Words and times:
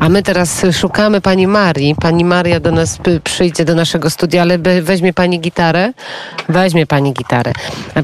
A 0.00 0.08
my 0.08 0.22
teraz 0.22 0.62
szukamy 0.72 1.20
pani 1.20 1.46
Marii. 1.46 1.94
Pani 1.94 2.24
Maria 2.24 2.60
do 2.60 2.72
nas 2.72 2.98
przyjdzie 3.24 3.64
do 3.64 3.74
naszego 3.74 4.10
studia, 4.10 4.42
ale 4.42 4.58
weźmie 4.82 5.12
pani 5.12 5.40
gitarę? 5.40 5.92
Weźmie 6.48 6.86
pani 6.86 7.12
gitarę. 7.12 7.52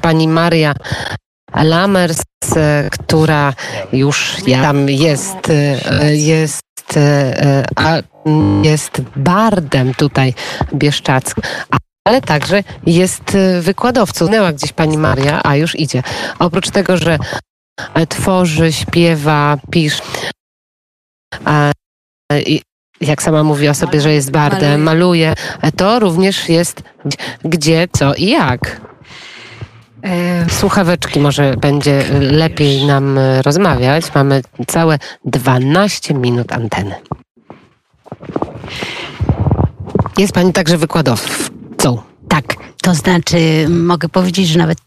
Pani 0.03 0.29
Maria 0.29 0.75
Lamers, 1.55 2.23
która 2.91 3.53
już 3.93 4.37
tam 4.63 4.89
jest, 4.89 5.53
jest, 6.13 6.63
jest 8.63 9.01
bardem 9.17 9.95
tutaj 9.95 10.35
bieszczackim 10.75 11.43
ale 12.07 12.21
także 12.21 12.63
jest 12.87 13.37
wykładowcą. 13.61 14.27
Znęła 14.27 14.53
gdzieś 14.53 14.73
pani 14.73 14.99
Maria, 14.99 15.41
a 15.45 15.57
już 15.57 15.79
idzie. 15.79 16.03
Oprócz 16.39 16.71
tego, 16.71 16.97
że 16.97 17.19
tworzy, 18.09 18.73
śpiewa, 18.73 19.57
pisze, 19.71 20.03
jak 23.01 23.23
sama 23.23 23.43
mówi 23.43 23.69
o 23.69 23.75
sobie, 23.75 24.01
że 24.01 24.13
jest 24.13 24.31
bardem, 24.31 24.83
maluje, 24.83 25.35
to 25.77 25.99
również 25.99 26.49
jest 26.49 26.83
gdzie, 27.45 27.89
co 27.93 28.15
i 28.15 28.27
jak. 28.27 28.81
E, 30.03 30.47
słuchaweczki 30.51 31.21
może 31.21 31.57
będzie 31.57 32.05
lepiej 32.21 32.87
nam 32.87 33.19
rozmawiać. 33.43 34.15
Mamy 34.15 34.43
całe 34.67 34.99
12 35.25 36.15
minut 36.15 36.53
anteny. 36.53 36.95
Jest 40.19 40.33
pani 40.33 40.53
także 40.53 40.79
wykładowcą. 40.79 41.99
Tak, 42.29 42.45
to 42.87 42.95
znaczy 42.95 43.69
mogę 43.69 44.09
powiedzieć, 44.09 44.49
że 44.49 44.59
nawet 44.59 44.79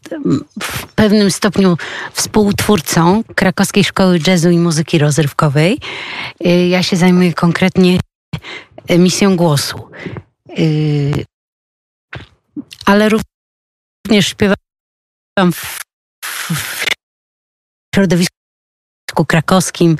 w 0.62 0.86
pewnym 0.86 1.30
stopniu 1.30 1.76
współtwórcą 2.12 3.24
Krakowskiej 3.34 3.84
Szkoły 3.84 4.18
Jazzu 4.26 4.50
i 4.50 4.58
Muzyki 4.58 4.98
Rozrywkowej. 4.98 5.78
Y, 6.46 6.68
ja 6.68 6.82
się 6.82 6.96
zajmuję 6.96 7.34
konkretnie 7.34 7.98
emisją 8.88 9.36
głosu. 9.36 9.90
Y, 10.58 11.24
ale 12.86 13.08
również 13.08 14.26
śpiewam 14.28 14.56
w, 15.52 15.80
w 16.24 16.84
środowisku 17.94 19.24
krakowskim. 19.26 19.96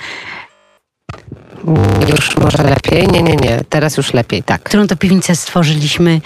Już 2.09 2.37
może 2.37 2.63
lepiej? 2.63 3.09
Nie, 3.09 3.23
nie, 3.23 3.37
nie. 3.37 3.61
Teraz 3.69 3.97
już 3.97 4.15
lepiej, 4.15 4.43
tak. 4.43 4.63
Którą 4.63 4.87
to 4.87 4.97
piwnicę 4.97 5.37
stworzyliśmy, 5.37 6.21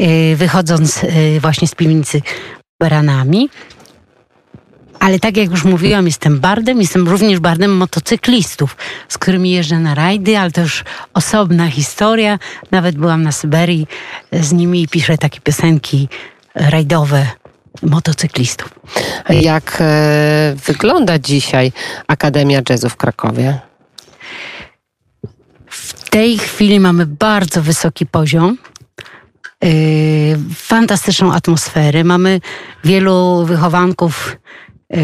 y, 0.00 0.36
wychodząc 0.36 1.04
y, 1.04 1.40
właśnie 1.40 1.68
z 1.68 1.74
piwnicy 1.74 2.22
baranami. 2.80 3.48
Ale 5.00 5.18
tak 5.18 5.36
jak 5.36 5.50
już 5.50 5.64
mówiłam, 5.64 6.06
jestem 6.06 6.40
bardem, 6.40 6.80
jestem 6.80 7.08
również 7.08 7.40
bardem 7.40 7.76
motocyklistów, 7.76 8.76
z 9.08 9.18
którymi 9.18 9.50
jeżdżę 9.50 9.78
na 9.78 9.94
rajdy, 9.94 10.38
ale 10.38 10.50
to 10.50 10.60
już 10.60 10.84
osobna 11.14 11.70
historia. 11.70 12.38
Nawet 12.70 12.96
byłam 12.96 13.22
na 13.22 13.32
Syberii 13.32 13.86
z 14.32 14.52
nimi 14.52 14.82
i 14.82 14.88
piszę 14.88 15.18
takie 15.18 15.40
piosenki 15.40 16.08
rajdowe 16.54 17.26
motocyklistów. 17.82 18.68
Jak 19.28 19.78
e, 19.80 20.54
wygląda 20.66 21.18
dzisiaj 21.18 21.72
Akademia 22.06 22.60
Jazzu 22.70 22.88
w 22.88 22.96
Krakowie? 22.96 23.60
W 26.12 26.14
tej 26.14 26.38
chwili 26.38 26.80
mamy 26.80 27.06
bardzo 27.06 27.62
wysoki 27.62 28.06
poziom. 28.06 28.58
Yy, 29.62 29.70
fantastyczną 30.54 31.32
atmosferę. 31.32 32.04
Mamy 32.04 32.40
wielu 32.84 33.44
wychowanków 33.46 34.36
yy, 34.90 35.00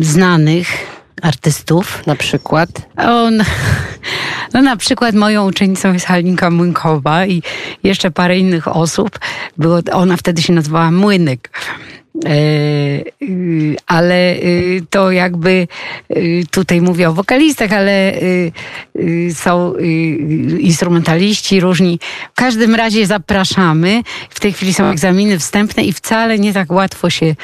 znanych 0.00 0.68
artystów. 1.22 2.06
Na 2.06 2.16
przykład? 2.16 2.68
O, 2.96 3.30
no, 3.30 3.44
no, 4.54 4.62
na 4.62 4.76
przykład 4.76 5.14
moją 5.14 5.46
uczennicą 5.46 5.92
jest 5.92 6.06
Halinka 6.06 6.50
Młynkowa 6.50 7.26
i 7.26 7.42
jeszcze 7.82 8.10
parę 8.10 8.38
innych 8.38 8.68
osób. 8.68 9.18
Było, 9.56 9.78
ona 9.92 10.16
wtedy 10.16 10.42
się 10.42 10.52
nazywała 10.52 10.90
Młynek. 10.90 11.50
E, 12.24 13.04
y, 13.22 13.76
ale 13.86 14.34
y, 14.36 14.82
to 14.90 15.10
jakby 15.10 15.68
y, 16.16 16.44
tutaj 16.50 16.80
mówię 16.80 17.08
o 17.08 17.12
wokalistach, 17.12 17.72
ale 17.72 18.12
są 19.34 19.74
instrumentaliści 20.58 21.60
różni. 21.60 21.98
W 22.32 22.34
każdym 22.34 22.74
razie 22.74 23.06
zapraszamy. 23.06 24.02
W 24.30 24.40
tej 24.40 24.52
chwili 24.52 24.74
są 24.74 24.84
egzaminy 24.84 25.38
wstępne 25.38 25.82
i 25.84 25.92
wcale 25.92 26.38
nie 26.38 26.52
tak 26.52 26.72
łatwo 26.72 27.10
się 27.10 27.34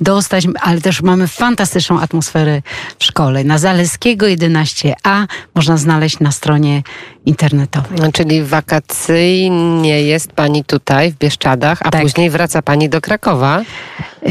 dostać, 0.00 0.46
ale 0.60 0.80
też 0.80 1.02
mamy 1.02 1.28
fantastyczną 1.28 2.00
atmosferę 2.00 2.62
w 2.98 3.04
szkole. 3.04 3.44
Na 3.44 3.58
Zaleskiego 3.58 4.26
11a 4.26 5.26
można 5.54 5.76
znaleźć 5.76 6.20
na 6.20 6.32
stronie 6.32 6.82
internetowej. 7.26 8.12
Czyli 8.12 8.42
wakacyjnie 8.42 10.02
jest 10.02 10.32
pani 10.32 10.64
tutaj 10.64 11.12
w 11.12 11.18
Bieszczadach, 11.18 11.78
a 11.82 11.90
tak. 11.90 12.02
później 12.02 12.30
wraca 12.30 12.62
pani 12.62 12.88
do 12.88 13.00
Krakowa? 13.00 13.62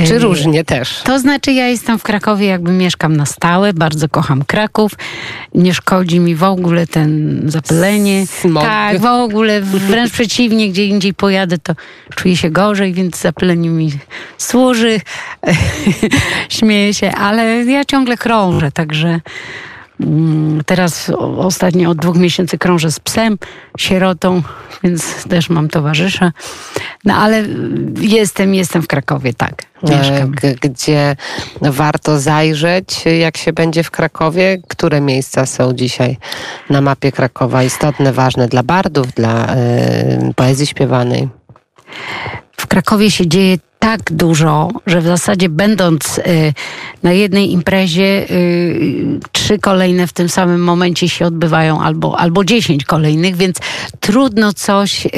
Czy 0.07 0.19
różnie 0.19 0.63
też? 0.63 1.01
To 1.03 1.19
znaczy, 1.19 1.51
ja 1.51 1.68
jestem 1.68 2.00
w 2.00 2.03
Krakowie, 2.03 2.47
jakby 2.47 2.72
mieszkam 2.72 3.18
na 3.18 3.25
stałe, 3.25 3.74
bardzo 3.74 4.09
kocham 4.09 4.46
Kraków. 4.46 4.91
Nie 5.56 5.74
szkodzi 5.74 6.19
mi 6.19 6.35
w 6.35 6.44
ogóle 6.44 6.88
ten 6.88 7.41
zapylenie. 7.46 8.28
Smog. 8.28 8.63
Tak, 8.63 9.00
w 9.00 9.06
ogóle, 9.06 9.62
wręcz 9.62 10.12
przeciwnie, 10.19 10.69
gdzie 10.69 10.85
indziej 10.85 11.13
pojadę, 11.13 11.57
to 11.57 11.74
czuję 12.16 12.38
się 12.38 12.50
gorzej, 12.50 12.94
więc 12.94 13.22
zapylenie 13.22 13.69
mi 13.69 13.91
służy. 14.38 15.00
Śmieję 16.50 16.94
się, 16.94 17.12
ale 17.12 17.66
ja 17.66 17.85
ciągle 17.85 18.18
krążę, 18.18 18.72
także 18.72 19.22
teraz 20.66 21.12
ostatnio 21.38 21.89
od 21.89 21.97
dwóch 21.97 22.17
miesięcy 22.17 22.57
krążę 22.57 22.91
z 22.91 23.00
psem, 23.00 23.38
sierotą, 23.78 24.41
więc 24.84 25.23
też 25.23 25.50
mam 25.50 25.69
towarzysza. 25.69 26.31
No 27.06 27.16
ale 27.16 27.44
jestem, 28.01 28.56
jestem 28.56 28.81
w 28.81 28.88
Krakowie, 28.88 29.34
tak. 29.34 29.63
Mieszkam. 29.84 30.31
Gdzie 30.62 31.16
warto 31.62 32.19
zajrzeć, 32.19 33.06
jak 33.19 33.38
się 33.38 33.53
będzie 33.53 33.84
w 33.84 33.91
Krakowie? 33.91 34.57
Które 34.67 35.01
miejsca 35.01 35.45
są 35.45 35.73
dzisiaj 35.73 36.18
na 36.69 36.81
mapie 36.81 37.12
Krakowa 37.12 37.63
istotne, 37.63 38.13
ważne 38.13 38.47
dla 38.47 38.63
bardów, 38.63 39.13
dla 39.13 39.56
y, 39.56 40.33
poezji 40.35 40.68
śpiewanej? 40.68 41.29
W 42.57 42.68
Krakowie 42.68 43.12
się 43.12 43.28
dzieje 43.28 43.57
tak 43.81 44.02
dużo, 44.12 44.69
że 44.88 45.02
w 45.02 45.06
zasadzie 45.06 45.50
będąc 45.50 46.18
y, 46.18 46.53
na 47.03 47.12
jednej 47.12 47.52
imprezie 47.52 48.31
y, 48.31 49.19
trzy 49.31 49.59
kolejne 49.59 50.08
w 50.08 50.14
tym 50.14 50.30
samym 50.30 50.64
momencie 50.64 51.09
się 51.09 51.25
odbywają 51.25 51.81
albo, 51.81 52.19
albo 52.19 52.46
dziesięć 52.46 52.86
kolejnych, 52.86 53.36
więc 53.36 53.58
trudno 54.00 54.53
coś 54.53 55.06
y, 55.06 55.09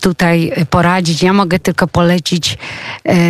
tutaj 0.00 0.52
poradzić. 0.70 1.22
Ja 1.22 1.32
mogę 1.32 1.58
tylko 1.58 1.86
polecić 1.86 2.58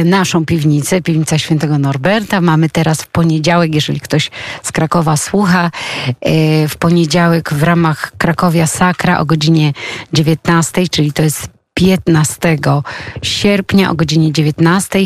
naszą 0.04 0.44
piwnicę, 0.44 1.02
piwnica 1.02 1.38
świętego 1.38 1.78
Norberta. 1.78 2.40
Mamy 2.40 2.70
teraz 2.70 3.02
w 3.02 3.06
poniedziałek, 3.06 3.74
jeżeli 3.74 4.00
ktoś 4.00 4.30
z 4.62 4.72
Krakowa 4.72 5.16
słucha, 5.16 5.70
w 6.68 6.76
poniedziałek 6.78 7.54
w 7.54 7.62
ramach 7.62 8.12
Krakowia 8.18 8.66
Sakra 8.66 9.18
o 9.18 9.24
godzinie 9.24 9.72
19, 10.12 10.88
czyli 10.88 11.12
to 11.12 11.22
jest 11.22 11.61
15 11.74 12.58
sierpnia 13.22 13.90
o 13.90 13.94
godzinie 13.94 14.32
19 14.32 14.98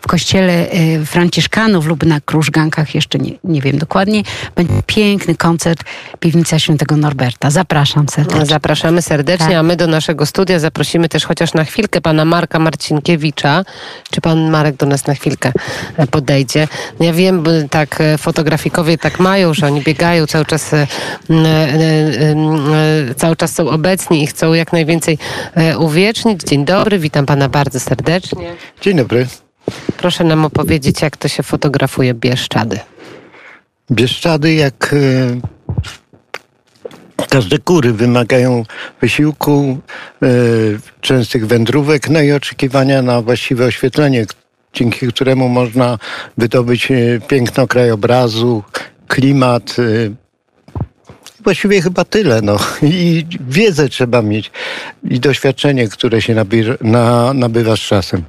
w 0.00 0.06
kościele 0.06 0.72
y, 0.72 1.06
Franciszkanów 1.06 1.86
lub 1.86 2.06
na 2.06 2.20
Krużgankach, 2.20 2.94
jeszcze 2.94 3.18
nie, 3.18 3.30
nie 3.44 3.60
wiem 3.60 3.78
dokładnie, 3.78 4.22
będzie 4.56 4.82
piękny 4.86 5.36
koncert 5.36 5.84
Piwnica 6.20 6.58
Świętego 6.58 6.96
Norberta. 6.96 7.50
Zapraszam 7.50 8.08
serdecznie. 8.08 8.46
Zapraszamy 8.46 9.02
serdecznie, 9.02 9.46
tak. 9.46 9.56
a 9.56 9.62
my 9.62 9.76
do 9.76 9.86
naszego 9.86 10.26
studia 10.26 10.58
zaprosimy 10.58 11.08
też 11.08 11.24
chociaż 11.24 11.54
na 11.54 11.64
chwilkę 11.64 12.00
pana 12.00 12.24
Marka 12.24 12.58
Marcinkiewicza. 12.58 13.64
Czy 14.10 14.20
pan 14.20 14.50
Marek 14.50 14.76
do 14.76 14.86
nas 14.86 15.06
na 15.06 15.14
chwilkę 15.14 15.52
e, 15.96 16.06
podejdzie? 16.06 16.68
Ja 17.00 17.12
wiem, 17.12 17.44
tak 17.70 18.00
e, 18.00 18.18
fotografikowie 18.18 18.98
tak 18.98 19.20
mają, 19.20 19.54
że 19.54 19.66
oni 19.66 19.80
biegają 19.80 20.26
cały 20.26 20.44
czas, 20.44 20.74
e, 20.74 20.86
cały 23.16 23.36
czas 23.36 23.54
są 23.54 23.70
obecni 23.70 24.22
i 24.22 24.26
chcą 24.26 24.52
jak 24.52 24.72
najwięcej 24.72 25.18
Dzień 26.46 26.64
dobry, 26.64 26.98
witam 26.98 27.26
pana 27.26 27.48
bardzo 27.48 27.80
serdecznie. 27.80 28.56
Dzień 28.80 28.96
dobry. 28.96 29.26
Proszę 29.96 30.24
nam 30.24 30.44
opowiedzieć, 30.44 31.02
jak 31.02 31.16
to 31.16 31.28
się 31.28 31.42
fotografuje 31.42 32.14
Bieszczady. 32.14 32.78
Bieszczady, 33.90 34.54
jak 34.54 34.94
e, 34.94 34.96
każde 37.28 37.58
kury, 37.58 37.92
wymagają 37.92 38.62
wysiłku, 39.00 39.78
e, 40.22 40.26
częstych 41.00 41.46
wędrówek, 41.46 42.10
no 42.10 42.20
i 42.20 42.32
oczekiwania 42.32 43.02
na 43.02 43.22
właściwe 43.22 43.66
oświetlenie, 43.66 44.26
dzięki 44.72 45.06
któremu 45.06 45.48
można 45.48 45.98
wydobyć 46.38 46.90
e, 46.90 46.94
piękno 47.28 47.66
krajobrazu, 47.66 48.62
klimat, 49.08 49.76
właściwie 51.44 51.82
chyba 51.82 52.04
tyle. 52.04 52.42
No. 52.42 52.56
I 52.82 53.26
wiedzę 53.48 53.88
trzeba 53.88 54.22
mieć 54.22 54.50
i 55.10 55.20
doświadczenie, 55.20 55.88
które 55.88 56.22
się 56.22 56.34
nabywa, 56.34 56.74
na, 56.80 57.34
nabywa 57.34 57.76
z 57.76 57.80
czasem. 57.80 58.22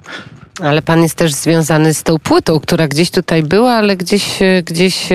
Ale 0.62 0.82
pan 0.82 1.04
jest 1.04 1.16
też 1.16 1.34
związany 1.34 1.94
z 1.94 2.04
tą 2.04 2.20
płytą, 2.20 2.60
która 2.60 2.88
gdzieś 2.88 3.12
tutaj 3.12 3.44
była, 3.44 3.74
ale 3.74 3.98
gdzieś, 3.98 4.40
gdzieś, 4.66 5.08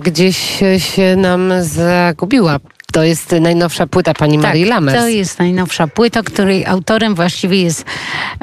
gdzieś 0.00 0.58
się 0.78 1.16
nam 1.16 1.52
zagubiła. 1.60 2.58
to 2.92 3.02
jest 3.02 3.32
najnowsza 3.40 3.86
płyta 3.86 4.14
pani 4.14 4.38
Marii 4.38 4.64
tak, 4.64 4.70
Lamers. 4.70 4.98
to 4.98 5.08
jest 5.08 5.38
najnowsza 5.38 5.86
płyta, 5.86 6.22
której 6.22 6.66
autorem 6.66 7.14
właściwie 7.14 7.62
jest 7.62 7.84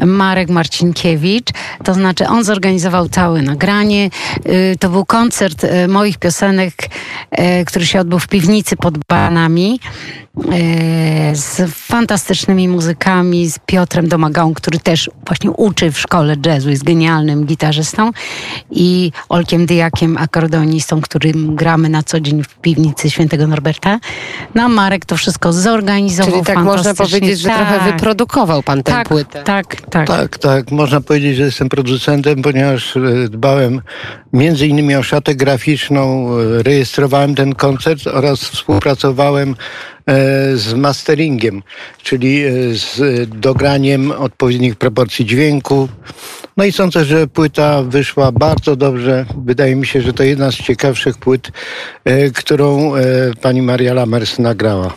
Marek 0.05 0.49
Marcinkiewicz. 0.49 1.47
To 1.83 1.93
znaczy 1.93 2.27
on 2.27 2.43
zorganizował 2.43 3.09
całe 3.09 3.41
nagranie. 3.41 4.09
Y, 4.45 4.75
to 4.79 4.89
był 4.89 5.05
koncert 5.05 5.63
y, 5.63 5.87
moich 5.87 6.17
piosenek, 6.17 6.73
y, 7.39 7.65
który 7.65 7.85
się 7.85 7.99
odbył 7.99 8.19
w 8.19 8.27
piwnicy 8.27 8.75
pod 8.75 8.97
Banami 8.97 9.79
z 11.33 11.71
fantastycznymi 11.73 12.67
muzykami, 12.67 13.49
z 13.49 13.59
Piotrem 13.65 14.07
Domagałą, 14.07 14.53
który 14.53 14.79
też 14.79 15.09
właśnie 15.25 15.51
uczy 15.51 15.91
w 15.91 15.99
szkole 15.99 16.35
jazzu, 16.45 16.69
jest 16.69 16.83
genialnym 16.83 17.45
gitarzystą 17.45 18.11
i 18.71 19.11
Olkiem 19.29 19.65
Dyjakiem, 19.65 20.17
akordeonistą, 20.17 21.01
którym 21.01 21.55
gramy 21.55 21.89
na 21.89 22.03
co 22.03 22.19
dzień 22.19 22.43
w 22.43 22.55
piwnicy 22.55 23.09
Świętego 23.09 23.47
Norberta. 23.47 23.99
No 24.55 24.69
Marek 24.69 25.05
to 25.05 25.17
wszystko 25.17 25.53
zorganizował 25.53 26.31
Czyli 26.31 26.45
tak 26.45 26.63
można 26.63 26.93
powiedzieć, 26.93 27.39
że 27.39 27.49
tak. 27.49 27.57
trochę 27.57 27.91
wyprodukował 27.91 28.63
pan 28.63 28.83
tę 28.83 28.91
tak, 28.91 29.07
płytę. 29.07 29.43
Tak, 29.43 29.81
tak. 29.81 30.07
Tak, 30.07 30.37
tak. 30.37 30.71
Można 30.71 31.01
powiedzieć, 31.01 31.35
że 31.35 31.43
jestem 31.43 31.64
producentem, 31.69 32.41
ponieważ 32.41 32.97
e, 32.97 33.01
dbałem 33.29 33.81
między 34.33 34.67
innymi 34.67 34.95
o 34.95 35.03
szatę 35.03 35.35
graficzną, 35.35 36.29
e, 36.37 36.63
rejestrowałem 36.63 37.35
ten 37.35 37.55
koncert 37.55 38.07
oraz 38.07 38.39
współpracowałem 38.39 39.49
e, 39.49 39.55
z 40.57 40.73
masteringiem, 40.73 41.63
czyli 42.03 42.43
z 42.73 42.99
dograniem 43.39 44.11
odpowiednich 44.11 44.75
proporcji 44.75 45.25
dźwięku. 45.25 45.89
No 46.57 46.63
i 46.65 46.71
sądzę, 46.71 47.05
że 47.05 47.27
płyta 47.27 47.83
wyszła 47.83 48.31
bardzo 48.31 48.75
dobrze. 48.75 49.25
Wydaje 49.45 49.75
mi 49.75 49.85
się, 49.85 50.01
że 50.01 50.13
to 50.13 50.23
jedna 50.23 50.51
z 50.51 50.55
ciekawszych 50.55 51.17
płyt, 51.17 51.51
którą 52.35 52.93
pani 53.41 53.61
Maria 53.61 53.93
Lamers 53.93 54.39
nagrała. 54.39 54.93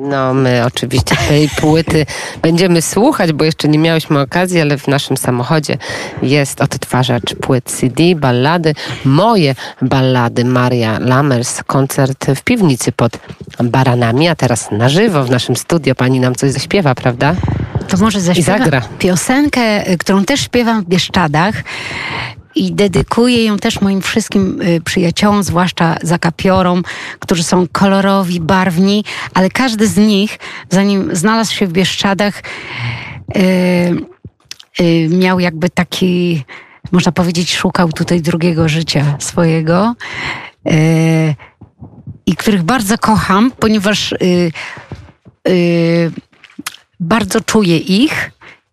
No, 0.00 0.34
my 0.34 0.64
oczywiście 0.66 1.16
tej 1.28 1.48
płyty 1.48 2.06
będziemy 2.42 2.82
słuchać, 2.82 3.32
bo 3.32 3.44
jeszcze 3.44 3.68
nie 3.68 3.78
miałyśmy 3.78 4.20
okazji, 4.20 4.60
ale 4.60 4.78
w 4.78 4.88
naszym 4.88 5.16
samochodzie 5.16 5.78
jest 6.22 6.60
odtwarzacz 6.60 7.34
płyt 7.34 7.64
CD, 7.64 8.02
ballady, 8.16 8.74
moje 9.04 9.54
ballady. 9.82 10.44
Maria 10.44 10.98
Lamers, 10.98 11.62
koncert 11.62 12.26
w 12.36 12.42
piwnicy 12.42 12.92
pod 12.92 13.18
baranami, 13.64 14.28
a 14.28 14.34
teraz 14.34 14.70
na 14.70 14.88
żywo 14.88 15.24
w 15.24 15.30
naszym 15.30 15.56
studio. 15.56 15.94
Pani 15.94 16.20
nam 16.20 16.34
coś 16.34 16.50
zaśpiewa, 16.50 16.94
prawda? 16.94 17.34
To 17.88 17.96
może 17.96 18.20
zaśpiewa 18.20 18.82
piosenkę, 18.98 19.96
którą 19.96 20.24
też 20.24 20.40
śpiewam 20.40 20.82
w 20.82 20.88
Bieszczadach 20.88 21.54
i 22.54 22.72
dedykuję 22.72 23.44
ją 23.44 23.58
też 23.58 23.80
moim 23.80 24.02
wszystkim 24.02 24.62
y, 24.62 24.80
przyjaciołom, 24.80 25.42
zwłaszcza 25.42 25.96
zakapiorom, 26.02 26.82
którzy 27.18 27.42
są 27.44 27.66
kolorowi, 27.72 28.40
barwni, 28.40 29.04
ale 29.34 29.50
każdy 29.50 29.86
z 29.86 29.96
nich, 29.96 30.38
zanim 30.70 31.16
znalazł 31.16 31.54
się 31.54 31.66
w 31.66 31.72
Bieszczadach, 31.72 32.42
yy, 33.34 33.42
yy, 34.86 35.08
miał 35.08 35.40
jakby 35.40 35.70
taki, 35.70 36.44
można 36.92 37.12
powiedzieć, 37.12 37.56
szukał 37.56 37.92
tutaj 37.92 38.20
drugiego 38.20 38.68
życia 38.68 39.16
swojego. 39.18 39.94
Yy, 40.64 40.72
I 42.26 42.36
których 42.36 42.62
bardzo 42.62 42.98
kocham, 42.98 43.50
ponieważ 43.50 44.14
bardzo 47.00 47.40
czuję 47.40 47.76
ich 47.76 48.30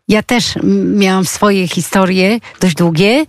ja 0.07 0.23
też 0.23 0.53
miałam 0.95 1.25
swoje 1.25 1.67
historie, 1.67 2.39
dość 2.59 2.75
długie 2.75 3.25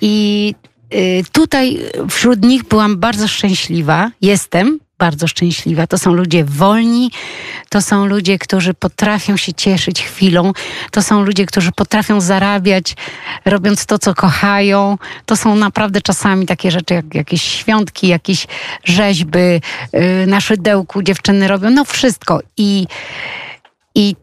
i 0.00 0.54
y, 0.94 1.24
tutaj 1.32 1.78
wśród 2.10 2.44
nich 2.44 2.64
byłam 2.64 2.96
bardzo 2.96 3.28
szczęśliwa. 3.28 4.10
Jestem 4.22 4.78
bardzo 4.98 5.28
szczęśliwa. 5.28 5.86
To 5.86 5.98
są 5.98 6.14
ludzie 6.14 6.44
wolni, 6.44 7.10
to 7.68 7.82
są 7.82 8.06
ludzie, 8.06 8.38
którzy 8.38 8.74
potrafią 8.74 9.36
się 9.36 9.54
cieszyć 9.54 10.02
chwilą, 10.02 10.52
to 10.90 11.02
są 11.02 11.22
ludzie, 11.22 11.46
którzy 11.46 11.72
potrafią 11.72 12.20
zarabiać, 12.20 12.96
robiąc 13.44 13.86
to, 13.86 13.98
co 13.98 14.14
kochają. 14.14 14.98
To 15.26 15.36
są 15.36 15.56
naprawdę 15.56 16.00
czasami 16.00 16.46
takie 16.46 16.70
rzeczy 16.70 16.94
jak 16.94 17.14
jakieś 17.14 17.42
świątki, 17.42 18.08
jakieś 18.08 18.46
rzeźby 18.84 19.38
y, 19.38 20.26
na 20.26 20.40
szydełku 20.40 21.02
dziewczyny 21.02 21.48
robią, 21.48 21.70
no 21.70 21.84
wszystko. 21.84 22.40
I, 22.56 22.86
i 23.94 24.16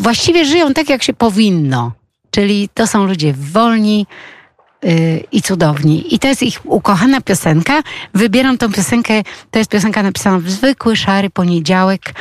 właściwie 0.00 0.44
żyją 0.44 0.74
tak, 0.74 0.88
jak 0.88 1.02
się 1.02 1.12
powinno. 1.12 1.92
Czyli 2.30 2.68
to 2.74 2.86
są 2.86 3.06
ludzie 3.06 3.34
wolni 3.38 4.06
yy, 4.82 5.24
i 5.32 5.42
cudowni. 5.42 6.14
I 6.14 6.18
to 6.18 6.28
jest 6.28 6.42
ich 6.42 6.60
ukochana 6.64 7.20
piosenka. 7.20 7.82
Wybieram 8.14 8.58
tą 8.58 8.72
piosenkę, 8.72 9.22
to 9.50 9.58
jest 9.58 9.70
piosenka 9.70 10.02
napisana 10.02 10.38
w 10.38 10.50
zwykły, 10.50 10.96
szary 10.96 11.30
poniedziałek 11.30 12.14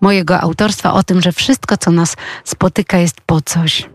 mojego 0.00 0.40
autorstwa 0.40 0.92
o 0.92 1.02
tym, 1.02 1.22
że 1.22 1.32
wszystko, 1.32 1.76
co 1.76 1.90
nas 1.90 2.16
spotyka, 2.44 2.98
jest 2.98 3.20
po 3.20 3.40
coś. 3.40 3.88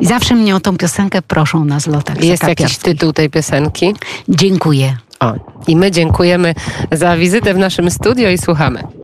I 0.00 0.06
zawsze 0.06 0.34
mnie 0.34 0.56
o 0.56 0.60
tą 0.60 0.76
piosenkę 0.76 1.22
proszą 1.22 1.64
na 1.64 1.80
zlotach. 1.80 2.24
Jest 2.24 2.42
jakiś 2.42 2.76
tytuł 2.76 3.12
tej 3.12 3.30
piosenki? 3.30 3.94
Dziękuję. 4.28 4.96
O, 5.20 5.34
i 5.66 5.76
my 5.76 5.90
dziękujemy 5.90 6.54
za 6.92 7.16
wizytę 7.16 7.54
w 7.54 7.58
naszym 7.58 7.90
studio 7.90 8.28
i 8.30 8.38
słuchamy. 8.38 8.82